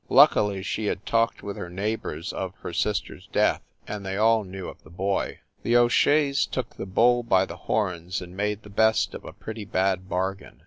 [0.09, 4.43] Luckily she had talked with her neighbors of her sister s death, and they all
[4.43, 5.41] knew of the boy.
[5.61, 8.63] The O Sheas took the bull by the THE NORCROSS APARTMENTS 289 horns and made
[8.63, 10.59] the best of a pretty bad bargain.